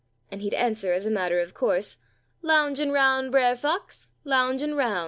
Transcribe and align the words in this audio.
and 0.31 0.41
he'd 0.41 0.55
answer 0.55 0.91
as 0.91 1.05
a 1.05 1.11
matter 1.11 1.37
of 1.39 1.53
course, 1.53 1.97
'Lounjun 2.41 2.91
roun', 2.91 3.29
Brer 3.29 3.55
Fox, 3.55 4.07
lounjun 4.25 4.75
roun'." 4.75 4.99